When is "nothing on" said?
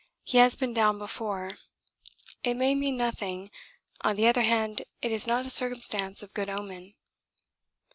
2.97-4.15